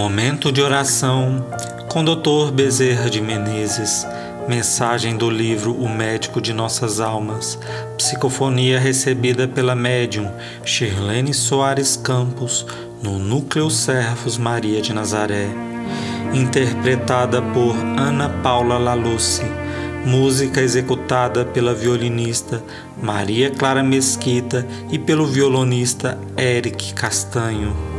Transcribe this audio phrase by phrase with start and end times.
[0.00, 1.46] Momento de oração
[1.86, 2.50] com Dr.
[2.54, 4.06] Bezerra de Menezes.
[4.48, 7.58] Mensagem do livro O Médico de Nossas Almas.
[7.98, 10.32] Psicofonia recebida pela médium
[10.64, 12.66] Shirlene Soares Campos
[13.02, 15.50] no Núcleo Servos Maria de Nazaré.
[16.32, 19.44] Interpretada por Ana Paula Laluce.
[20.06, 22.64] Música executada pela violinista
[23.02, 27.89] Maria Clara Mesquita e pelo violonista Eric Castanho.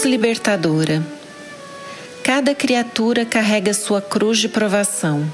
[0.00, 1.04] Cruz libertadora.
[2.24, 5.30] Cada criatura carrega sua cruz de provação.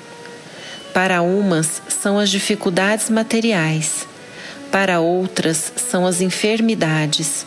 [0.92, 4.09] Para umas são as dificuldades materiais,
[4.73, 7.47] para outras são as enfermidades.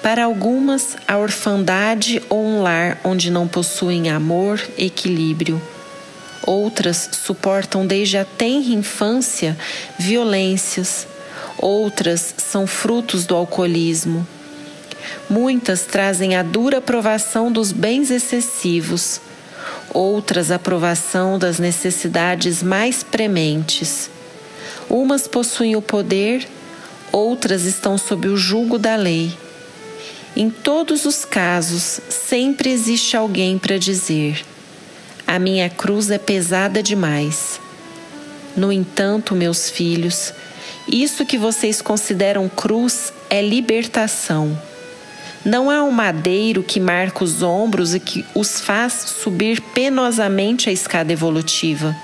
[0.00, 5.60] Para algumas, a orfandade ou um lar onde não possuem amor, equilíbrio.
[6.46, 9.56] Outras suportam desde a tenra infância
[9.98, 11.04] violências.
[11.58, 14.24] Outras são frutos do alcoolismo
[15.28, 19.20] Muitas trazem a dura provação dos bens excessivos,
[19.92, 24.10] outras a provação das necessidades mais prementes.
[24.88, 26.46] Umas possuem o poder,
[27.12, 29.36] outras estão sob o jugo da lei.
[30.36, 34.44] Em todos os casos, sempre existe alguém para dizer:
[35.26, 37.60] A minha cruz é pesada demais.
[38.56, 40.32] No entanto, meus filhos,
[40.90, 44.58] isso que vocês consideram cruz é libertação.
[45.44, 50.72] Não há um madeiro que marca os ombros e que os faz subir penosamente a
[50.72, 51.94] escada evolutiva.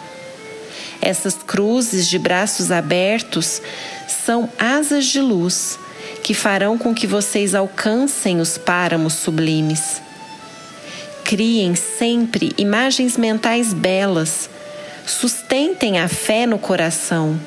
[1.03, 3.61] Essas cruzes de braços abertos
[4.09, 5.79] são asas de luz
[6.23, 10.01] que farão com que vocês alcancem os páramos sublimes.
[11.25, 14.49] Criem sempre imagens mentais belas,
[15.07, 17.39] sustentem a fé no coração,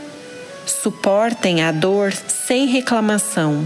[0.65, 3.65] suportem a dor sem reclamação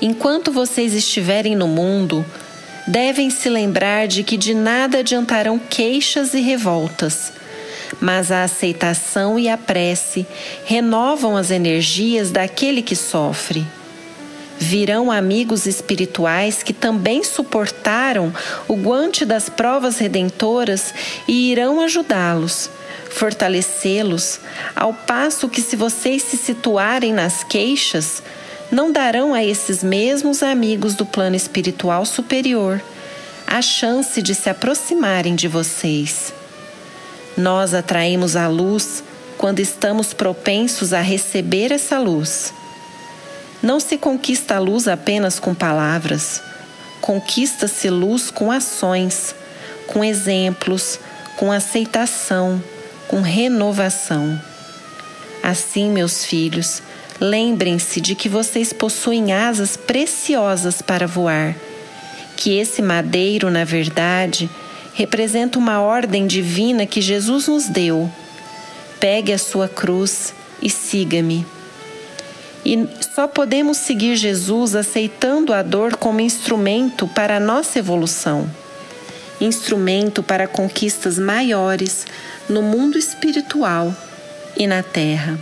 [0.00, 2.24] Enquanto vocês estiverem no mundo,
[2.86, 7.32] devem se lembrar de que de nada adiantarão queixas e revoltas,
[8.00, 10.26] mas a aceitação e a prece
[10.64, 13.66] renovam as energias daquele que sofre.
[14.58, 18.32] Virão amigos espirituais que também suportaram
[18.68, 20.94] o guante das provas redentoras
[21.26, 22.70] e irão ajudá-los,
[23.10, 24.40] fortalecê-los,
[24.74, 28.22] ao passo que, se vocês se situarem nas queixas,
[28.74, 32.82] não darão a esses mesmos amigos do plano espiritual superior
[33.46, 36.34] a chance de se aproximarem de vocês.
[37.36, 39.04] Nós atraímos a luz
[39.38, 42.52] quando estamos propensos a receber essa luz.
[43.62, 46.42] Não se conquista a luz apenas com palavras,
[47.00, 49.36] conquista-se luz com ações,
[49.86, 50.98] com exemplos,
[51.36, 52.60] com aceitação,
[53.06, 54.40] com renovação.
[55.44, 56.82] Assim, meus filhos,
[57.20, 61.54] Lembrem-se de que vocês possuem asas preciosas para voar,
[62.36, 64.50] que esse madeiro, na verdade,
[64.94, 68.10] representa uma ordem divina que Jesus nos deu.
[68.98, 71.46] Pegue a sua cruz e siga-me.
[72.64, 78.48] E só podemos seguir Jesus aceitando a dor como instrumento para a nossa evolução
[79.40, 82.06] instrumento para conquistas maiores
[82.48, 83.94] no mundo espiritual
[84.56, 85.38] e na terra.